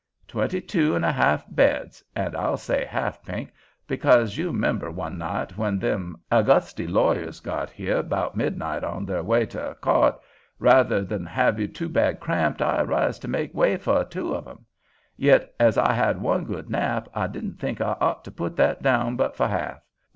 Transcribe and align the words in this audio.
Twenty 0.27 0.59
two 0.61 0.95
an' 0.95 1.03
a 1.03 1.11
half 1.11 1.45
beds—an' 1.47 2.35
I 2.35 2.55
say 2.55 2.85
half, 2.85 3.21
Pink, 3.23 3.53
because 3.85 4.35
you 4.35 4.51
'member 4.51 4.89
one 4.89 5.19
night 5.19 5.59
when 5.59 5.77
them 5.77 6.19
A'gusty 6.31 6.87
lawyers 6.87 7.39
got 7.39 7.69
here 7.69 8.01
'bout 8.01 8.35
midnight 8.35 8.83
on 8.83 9.05
their 9.05 9.21
way 9.21 9.45
to 9.45 9.77
co't, 9.79 10.15
rather'n 10.59 11.27
have 11.27 11.59
you 11.59 11.67
too 11.67 11.87
bad 11.87 12.19
cramped, 12.19 12.63
I 12.63 12.81
ris 12.81 13.19
to 13.19 13.27
make 13.27 13.53
way 13.53 13.77
for 13.77 14.03
two 14.03 14.33
of 14.33 14.47
'em; 14.47 14.65
yit 15.17 15.53
as 15.59 15.77
I 15.77 15.93
had 15.93 16.19
one 16.19 16.45
good 16.45 16.67
nap, 16.67 17.07
I 17.13 17.27
didn't 17.27 17.59
think 17.59 17.79
I 17.79 17.95
ought 18.01 18.23
to 18.23 18.31
put 18.31 18.55
that 18.55 18.81
down 18.81 19.15
but 19.17 19.35
for 19.35 19.45
half. 19.47 19.83